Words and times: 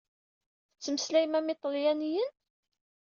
Tettmeslayem 0.73 1.33
am 1.39 1.51
iṭalyaniyen? 1.53 2.31